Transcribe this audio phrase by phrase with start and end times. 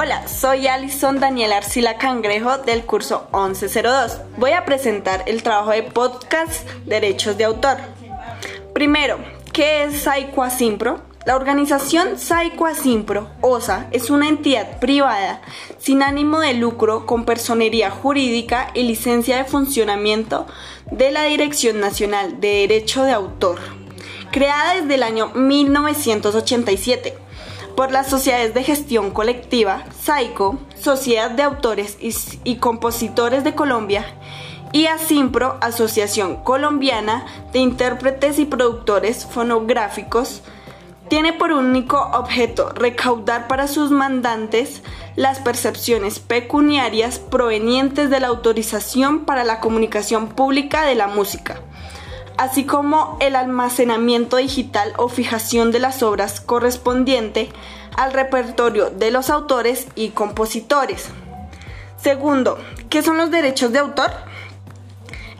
[0.00, 4.20] Hola, soy Alison Daniel Arcila Cangrejo del curso 1102.
[4.36, 7.78] Voy a presentar el trabajo de podcast Derechos de Autor.
[8.72, 9.18] Primero,
[9.52, 11.00] ¿qué es Saico Asimpro?
[11.26, 15.42] La organización Saico Asimpro, OSA, es una entidad privada
[15.80, 20.46] sin ánimo de lucro con personería jurídica y licencia de funcionamiento
[20.92, 23.58] de la Dirección Nacional de Derecho de Autor,
[24.30, 27.17] creada desde el año 1987
[27.78, 31.96] por las sociedades de gestión colectiva, SAICO, Sociedad de Autores
[32.42, 34.04] y, Compositores de Colombia,
[34.72, 40.42] y ASIMPRO, Asociación Colombiana de Intérpretes y Productores Fonográficos,
[41.06, 44.82] tiene por único objeto recaudar para sus mandantes
[45.14, 51.60] las percepciones pecuniarias provenientes de la autorización para la comunicación pública de la música
[52.38, 57.50] así como el almacenamiento digital o fijación de las obras correspondiente
[57.96, 61.08] al repertorio de los autores y compositores.
[62.00, 62.56] Segundo,
[62.88, 64.12] ¿qué son los derechos de autor?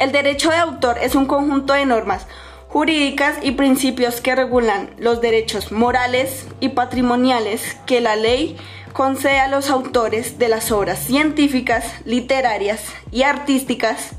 [0.00, 2.26] El derecho de autor es un conjunto de normas
[2.68, 8.56] jurídicas y principios que regulan los derechos morales y patrimoniales que la ley
[8.92, 14.10] concede a los autores de las obras científicas, literarias y artísticas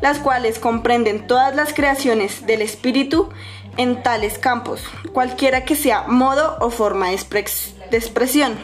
[0.00, 3.28] las cuales comprenden todas las creaciones del espíritu
[3.76, 8.54] en tales campos, cualquiera que sea modo o forma de, expresión.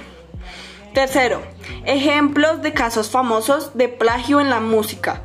[0.95, 1.43] Tercero,
[1.85, 5.23] ejemplos de casos famosos de plagio en la música.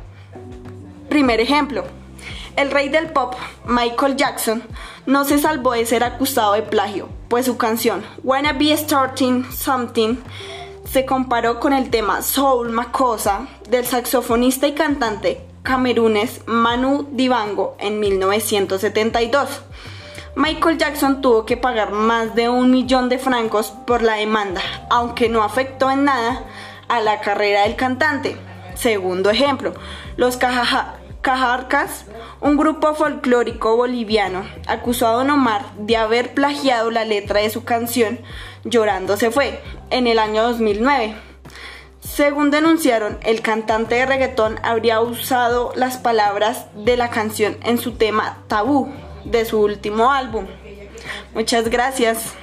[1.08, 1.84] Primer ejemplo,
[2.56, 3.34] el rey del pop,
[3.66, 4.62] Michael Jackson,
[5.06, 10.16] no se salvó de ser acusado de plagio, pues su canción Wanna Be Starting Something
[10.90, 17.98] se comparó con el tema Soul Makosa del saxofonista y cantante camerunes Manu Dibango en
[17.98, 19.62] 1972.
[20.36, 25.28] Michael Jackson tuvo que pagar más de un millón de francos por la demanda, aunque
[25.28, 26.44] no afectó en nada
[26.86, 28.36] a la carrera del cantante.
[28.76, 29.74] Segundo ejemplo,
[30.16, 30.38] los
[31.20, 32.04] Cajarcas,
[32.40, 37.64] un grupo folclórico boliviano, acusó a Don Omar de haber plagiado la letra de su
[37.64, 38.20] canción
[38.62, 41.16] Llorando se fue en el año 2009.
[42.16, 47.92] Según denunciaron, el cantante de reggaetón habría usado las palabras de la canción en su
[47.92, 48.88] tema Tabú
[49.26, 50.46] de su último álbum.
[51.34, 52.34] Muchas gracias.